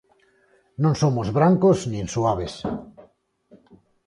[0.83, 2.53] Non somos brancos nin suaves.